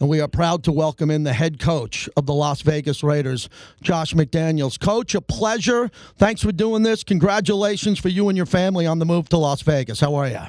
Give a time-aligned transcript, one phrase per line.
[0.00, 3.50] and we are proud to welcome in the head coach of the Las Vegas Raiders,
[3.82, 4.80] Josh McDaniels.
[4.80, 5.90] Coach, a pleasure.
[6.16, 7.04] Thanks for doing this.
[7.04, 10.00] Congratulations for you and your family on the move to Las Vegas.
[10.00, 10.40] How are you?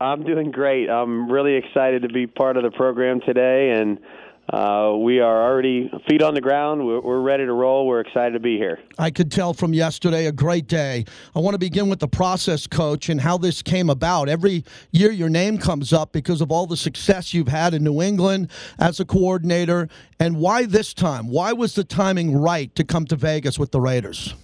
[0.00, 0.88] I'm doing great.
[0.88, 4.00] I'm really excited to be part of the program today, and
[4.48, 6.84] uh, we are already feet on the ground.
[6.84, 7.86] We're, we're, ready to roll.
[7.86, 8.78] We're excited to be here.
[8.98, 11.04] I could tell from yesterday a great day.
[11.34, 14.28] I want to begin with the process, coach, and how this came about.
[14.28, 18.02] Every year your name comes up because of all the success you've had in New
[18.02, 18.50] England
[18.80, 19.88] as a coordinator.
[20.18, 21.28] And why this time?
[21.28, 24.34] Why was the timing right to come to Vegas with the Raiders?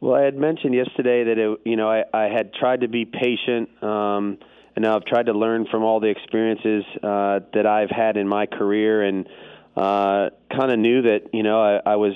[0.00, 3.04] Well, I had mentioned yesterday that it, you know I, I had tried to be
[3.04, 3.82] patient.
[3.82, 4.38] Um,
[4.76, 8.28] and now I've tried to learn from all the experiences uh, that I've had in
[8.28, 9.26] my career, and
[9.74, 12.12] uh, kind of knew that you know I, I was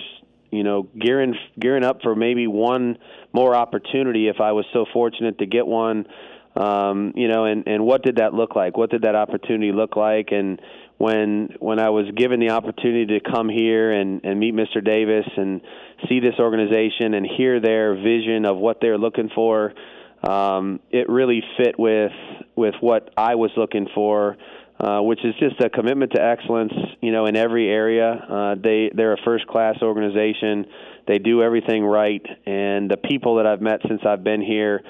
[0.50, 2.98] you know gearing gearing up for maybe one
[3.32, 6.06] more opportunity if I was so fortunate to get one.
[6.54, 8.76] Um, you know, and and what did that look like?
[8.76, 10.28] What did that opportunity look like?
[10.30, 10.60] And
[10.98, 14.84] when when I was given the opportunity to come here and and meet Mr.
[14.84, 15.62] Davis and
[16.10, 19.72] see this organization and hear their vision of what they're looking for
[20.22, 22.12] um, it really fit with
[22.56, 24.36] with what I was looking for,
[24.78, 26.72] uh, which is just a commitment to excellence.
[27.00, 30.66] You know, in every area, uh, they they're a first class organization.
[31.08, 34.82] They do everything right, and the people that I've met since I've been here,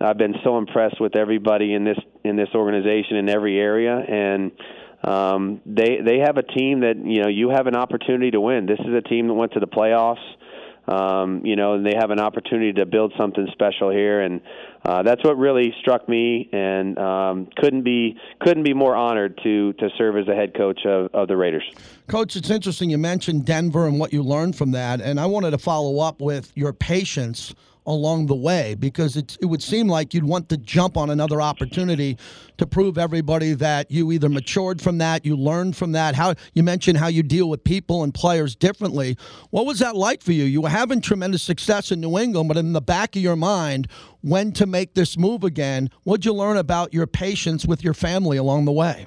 [0.00, 4.50] I've been so impressed with everybody in this in this organization in every area, and
[5.04, 8.66] um, they they have a team that you know you have an opportunity to win.
[8.66, 10.18] This is a team that went to the playoffs
[10.86, 14.40] um, you know, and they have an opportunity to build something special here, and
[14.84, 19.72] uh, that's what really struck me, and um, couldn't be couldn't be more honored to
[19.74, 21.64] to serve as the head coach of, of the Raiders.
[22.08, 25.52] Coach, it's interesting you mentioned Denver and what you learned from that, and I wanted
[25.52, 27.54] to follow up with your patience
[27.86, 31.40] along the way because it, it would seem like you'd want to jump on another
[31.40, 32.16] opportunity
[32.58, 36.14] to prove everybody that you either matured from that, you learned from that.
[36.14, 39.16] How you mentioned how you deal with people and players differently.
[39.50, 40.44] What was that like for you?
[40.44, 43.88] You were having tremendous success in New England, but in the back of your mind,
[44.22, 48.36] when to make this move again, what'd you learn about your patience with your family
[48.36, 49.06] along the way?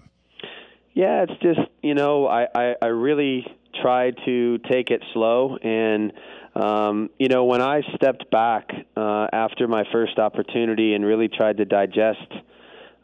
[0.93, 3.45] Yeah, it's just you know I I, I really
[3.81, 6.13] tried to take it slow and
[6.55, 11.57] um, you know, when I stepped back uh, after my first opportunity and really tried
[11.57, 12.31] to digest,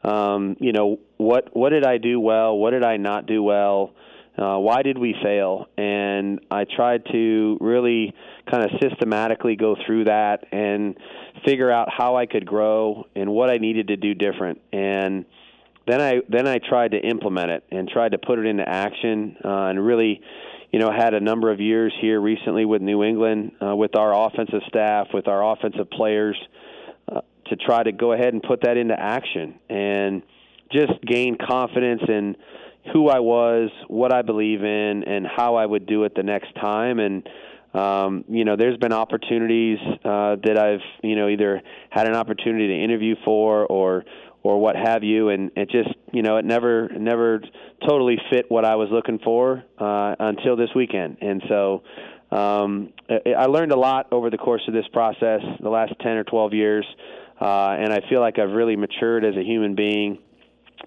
[0.04, 2.58] um, you know, what what did I do well?
[2.58, 3.94] What did I not do well?
[4.38, 5.68] Uh, why did we fail?
[5.78, 8.14] And I tried to really
[8.50, 10.98] kind of systematically go through that and
[11.46, 14.62] figure out how I could grow and what I needed to do different.
[14.72, 15.26] And
[15.88, 19.38] then I then I tried to implement it and tried to put it into action
[19.44, 20.22] uh, and really
[20.72, 24.28] you know, had a number of years here recently with New England, uh, with our
[24.28, 26.38] offensive staff, with our offensive players,
[27.12, 30.24] uh, to try to go ahead and put that into action and
[30.72, 32.38] just gain confidence in
[32.94, 36.54] who I was, what I believe in, and how I would do it the next
[36.56, 37.00] time.
[37.00, 37.28] And
[37.74, 42.68] um, you know, there's been opportunities uh, that I've you know either had an opportunity
[42.68, 44.04] to interview for or
[44.44, 47.42] or what have you, and it just you know it never never
[47.88, 51.84] totally fit what I was looking for uh, until this weekend, and so
[52.32, 56.24] um, I learned a lot over the course of this process, the last ten or
[56.24, 56.86] twelve years,
[57.40, 60.20] uh, and I feel like I've really matured as a human being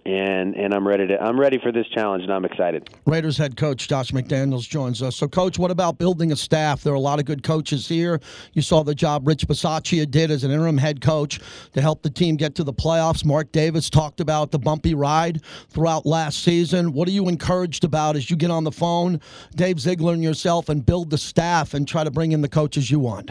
[0.07, 2.89] and and I'm ready to I'm ready for this challenge and I'm excited.
[3.07, 5.17] Raiders head coach Josh McDaniels joins us.
[5.17, 6.83] So, coach, what about building a staff?
[6.83, 8.21] There are a lot of good coaches here.
[8.53, 11.41] You saw the job Rich Bisaccia did as an interim head coach
[11.73, 13.25] to help the team get to the playoffs.
[13.25, 16.93] Mark Davis talked about the bumpy ride throughout last season.
[16.93, 19.21] What are you encouraged about as you get on the phone,
[19.55, 22.91] Dave Ziegler and yourself, and build the staff and try to bring in the coaches
[22.91, 23.31] you want?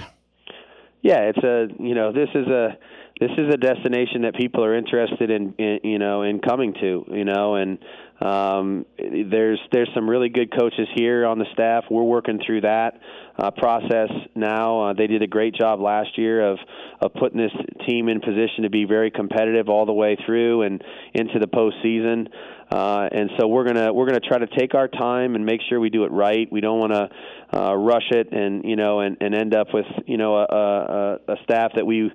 [1.04, 2.78] Yeah, it's a you know this is a
[3.24, 7.06] this is a destination that people are interested in, in you know in coming to
[7.10, 7.80] you know and
[8.20, 11.86] um, there's there's some really good coaches here on the staff.
[11.90, 13.00] We're working through that
[13.38, 14.90] uh, process now.
[14.90, 16.58] Uh, they did a great job last year of
[17.02, 17.52] of putting this
[17.88, 20.84] team in position to be very competitive all the way through and
[21.14, 22.28] into the postseason.
[22.72, 25.80] Uh, and so we're gonna we're gonna try to take our time and make sure
[25.80, 26.52] we do it right.
[26.52, 27.10] We don't want to
[27.58, 31.34] uh, rush it and you know and, and end up with you know a, a,
[31.34, 32.12] a staff that we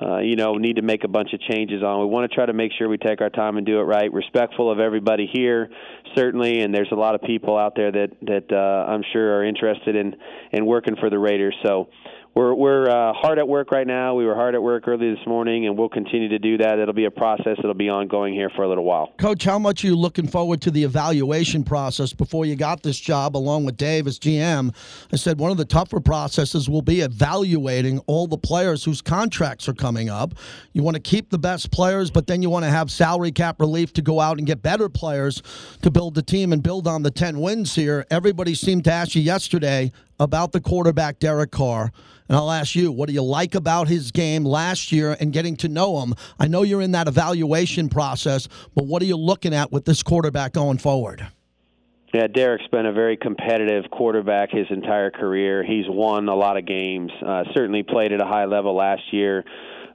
[0.00, 2.00] uh, you know need to make a bunch of changes on.
[2.00, 4.12] We want to try to make sure we take our time and do it right,
[4.12, 5.70] respectful of everybody here,
[6.14, 6.60] certainly.
[6.60, 9.96] And there's a lot of people out there that that uh, I'm sure are interested
[9.96, 10.16] in
[10.52, 11.54] in working for the Raiders.
[11.64, 11.88] So
[12.34, 14.14] we're we're uh, hard at work right now.
[14.16, 16.80] We were hard at work early this morning, and we'll continue to do that.
[16.80, 17.56] It'll be a process.
[17.58, 19.12] It'll be ongoing here for a little while.
[19.18, 22.98] Coach, how much are you looking forward to the evaluation process before you got this
[22.98, 24.74] job, along with Dave as GM?
[25.12, 29.68] I said one of the tougher processes will be evaluating all the players whose contracts
[29.68, 30.34] are coming up.
[30.72, 33.60] You want to keep the best players, but then you want to have salary cap
[33.60, 35.40] relief to go out and get better players
[35.82, 38.04] to build the team and build on the 10 wins here.
[38.10, 41.90] Everybody seemed to ask you yesterday about the quarterback, Derek Carr.
[42.28, 45.56] And I'll ask you, what do you like about his game last year and getting
[45.56, 46.14] to know him?
[46.38, 50.02] I know you're in that evaluation process, but what are you looking at with this
[50.02, 51.26] quarterback going forward?
[52.14, 55.64] Yeah, Derek's been a very competitive quarterback his entire career.
[55.64, 57.10] He's won a lot of games.
[57.20, 59.44] Uh, certainly played at a high level last year.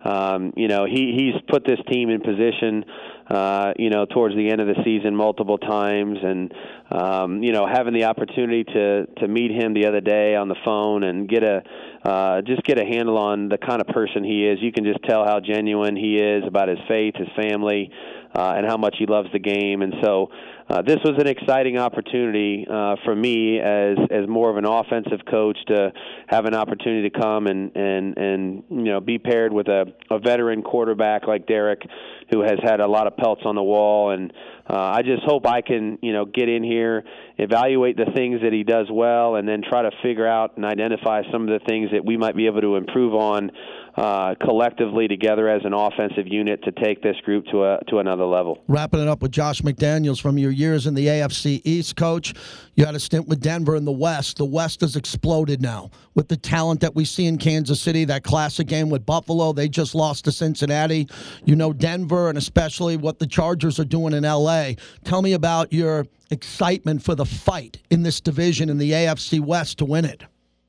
[0.04, 2.84] Um, you know, he he's put this team in position
[3.30, 6.54] uh, you know, towards the end of the season multiple times, and
[6.90, 10.56] um, you know, having the opportunity to to meet him the other day on the
[10.66, 11.62] phone and get a
[12.04, 14.58] uh, just get a handle on the kind of person he is.
[14.62, 17.92] You can just tell how genuine he is about his faith, his family,
[18.34, 19.82] uh, and how much he loves the game.
[19.82, 20.30] And so,
[20.70, 25.20] uh, this was an exciting opportunity uh, for me as as more of an offensive
[25.30, 25.92] coach to
[26.28, 30.20] have an opportunity to come and and and you know be paired with a, a
[30.20, 31.82] veteran quarterback like Derek,
[32.30, 34.12] who has had a lot of pelts on the wall.
[34.12, 34.32] And
[34.70, 37.04] uh, I just hope I can you know get in here,
[37.40, 41.24] evaluate the things that he does well, and then try to figure out and identify
[41.32, 43.50] some of the things that we might be able to improve on
[43.96, 48.26] uh, collectively together as an offensive unit to take this group to a to another
[48.26, 48.64] level.
[48.68, 52.34] Wrapping it up with Josh McDaniels from your years in the AFC East, coach.
[52.76, 54.38] You had a stint with Denver in the West.
[54.38, 58.06] The West has exploded now with the talent that we see in Kansas City.
[58.06, 61.08] That classic game with Buffalo, they just lost to Cincinnati.
[61.46, 64.74] You know Denver, and especially what the Chargers are doing in LA.
[65.04, 69.80] Tell me about your excitement for the fight in this division in the AFC West
[69.80, 70.24] to win it.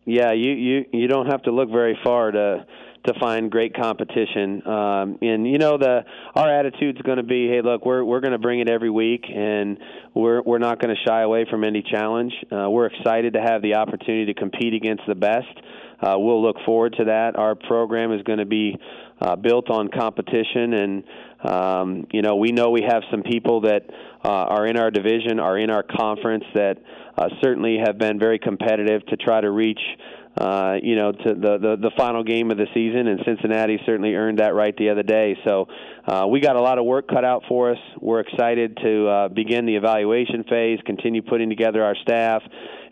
[0.07, 2.65] Yeah, you you you don't have to look very far to
[3.07, 4.67] to find great competition.
[4.67, 6.05] Um, and you know the
[6.35, 8.91] our attitude is going to be, hey, look, we're we're going to bring it every
[8.91, 9.79] week, and
[10.15, 12.33] we're we're not going to shy away from any challenge.
[12.51, 15.49] Uh, we're excited to have the opportunity to compete against the best.
[16.03, 17.37] Uh, we'll look forward to that.
[17.37, 18.77] Our program is going to be
[19.21, 21.05] uh, built on competition, and
[21.45, 23.83] um, you know we know we have some people that
[24.25, 26.79] uh, are in our division, are in our conference that
[27.17, 29.81] uh, certainly have been very competitive to try to reach
[30.41, 34.15] uh, you know, to the, the the final game of the season, and Cincinnati certainly
[34.15, 35.37] earned that right the other day.
[35.45, 35.69] So
[36.07, 37.79] uh, we got a lot of work cut out for us.
[38.01, 42.43] We're excited to uh, begin the evaluation phase, continue putting together our staff,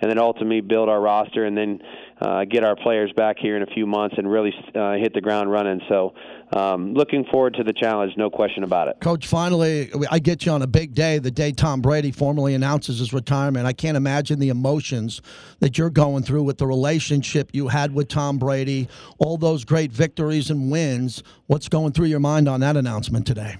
[0.00, 1.80] and then ultimately build our roster, and then
[2.20, 5.20] uh, get our players back here in a few months and really uh, hit the
[5.20, 5.80] ground running.
[5.88, 6.14] So,
[6.52, 8.96] um, looking forward to the challenge, no question about it.
[9.00, 13.00] Coach, finally, I get you on a big day, the day Tom Brady formally announces
[13.00, 13.66] his retirement.
[13.66, 15.20] I can't imagine the emotions
[15.60, 18.88] that you're going through with the relationship you had with Tom Brady,
[19.18, 21.22] all those great victories and wins.
[21.46, 23.56] What's going through your mind on that announcement today?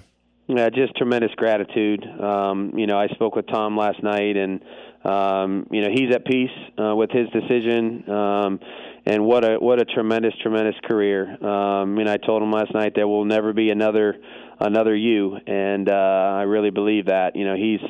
[0.48, 2.06] Yeah, just tremendous gratitude.
[2.06, 4.62] Um, you know, I spoke with Tom last night, and
[5.04, 8.08] um, you know he's at peace uh, with his decision.
[8.10, 8.60] Um,
[9.06, 11.32] and what a what a tremendous tremendous career.
[11.42, 14.16] Um, and I told him last night there will never be another
[14.60, 17.34] another you, and uh, I really believe that.
[17.34, 17.80] You know, he's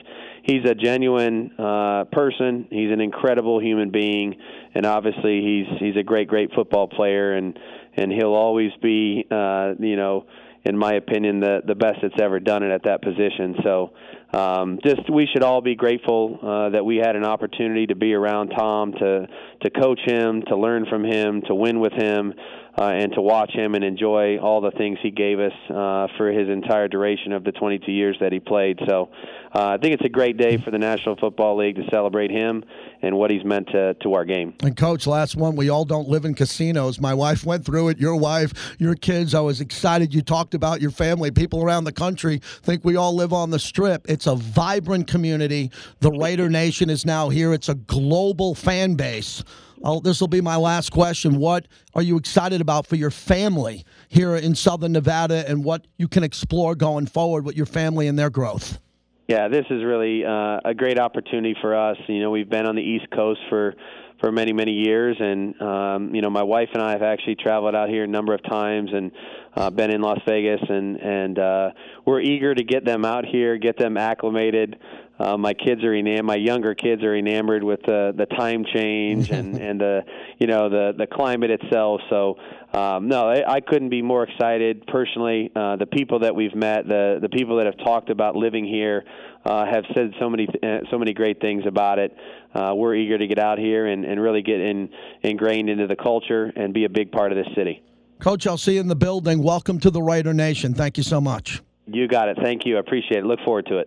[0.43, 2.69] he's a genuine uh, person.
[2.70, 4.37] He's an incredible human being,
[4.75, 7.58] and obviously he's he's a great great football player, and
[7.96, 10.26] and he'll always be uh, you know
[10.69, 13.56] in my opinion, the the best that's ever done it at that position.
[13.65, 13.91] So,
[14.32, 18.12] um, just we should all be grateful uh, that we had an opportunity to be
[18.12, 19.26] around Tom, to
[19.62, 22.35] to coach him, to learn from him, to win with him,
[22.78, 26.30] uh, and to watch him and enjoy all the things he gave us uh, for
[26.30, 28.78] his entire duration of the 22 years that he played.
[28.86, 29.10] So
[29.52, 32.64] uh, I think it's a great day for the National Football League to celebrate him
[33.02, 34.55] and what he's meant to, to our game.
[34.62, 37.00] And, Coach, last one, we all don't live in casinos.
[37.00, 39.34] My wife went through it, your wife, your kids.
[39.34, 41.32] I was excited you talked about your family.
[41.32, 44.08] People around the country think we all live on the strip.
[44.08, 45.72] It's a vibrant community.
[45.98, 49.43] The Raider Nation is now here, it's a global fan base.
[49.82, 51.39] Oh, this will be my last question.
[51.39, 56.08] What are you excited about for your family here in Southern Nevada and what you
[56.08, 58.81] can explore going forward with your family and their growth?
[59.29, 61.99] Yeah, this is really uh, a great opportunity for us.
[62.06, 63.75] You know, we've been on the East Coast for
[64.20, 67.75] for many many years, and um, you know, my wife and I have actually traveled
[67.75, 69.13] out here a number of times and
[69.55, 71.70] uh, been in Las Vegas, and and uh,
[72.06, 74.77] we're eager to get them out here, get them acclimated
[75.19, 79.31] uh, my kids are enam- my younger kids are enamored with the the time change
[79.31, 80.03] and and the
[80.39, 82.01] you know the the climate itself.
[82.10, 82.37] So
[82.72, 85.51] um, no, I, I couldn't be more excited personally.
[85.55, 89.05] Uh, the people that we've met, the the people that have talked about living here,
[89.44, 92.17] uh, have said so many uh, so many great things about it.
[92.55, 94.89] Uh, we're eager to get out here and, and really get in,
[95.22, 97.82] ingrained into the culture and be a big part of this city.
[98.20, 99.43] Coach, I'll see you in the building.
[99.43, 100.75] Welcome to the Raider Nation.
[100.75, 101.63] Thank you so much.
[101.87, 102.39] You got it.
[102.43, 102.77] Thank you.
[102.77, 103.25] I appreciate it.
[103.25, 103.87] Look forward to it.